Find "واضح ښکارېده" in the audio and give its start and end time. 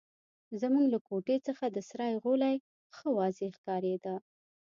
3.17-4.15